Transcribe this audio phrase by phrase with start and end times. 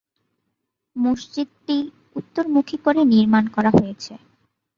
[0.95, 1.77] মসজিদটি
[2.15, 4.13] উত্তরমুখী করে নির্মাণ করা হয়েছে।